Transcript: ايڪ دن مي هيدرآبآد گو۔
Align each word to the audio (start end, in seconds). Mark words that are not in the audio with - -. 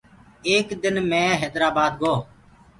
ايڪ 0.47 0.67
دن 0.83 0.95
مي 1.09 1.23
هيدرآبآد 1.41 1.93
گو۔ 2.01 2.13